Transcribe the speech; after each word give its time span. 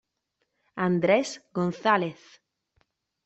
Andrés 0.87 1.29
González 1.57 2.17